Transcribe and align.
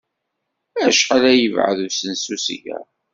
Acḥal 0.87 1.23
ay 1.31 1.39
yebɛed 1.41 1.79
usensu 1.87 2.37
seg-a? 2.45 2.79